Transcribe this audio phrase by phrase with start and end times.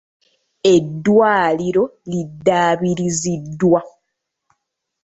[0.73, 3.79] Eddwaliro liddabiriziddwa.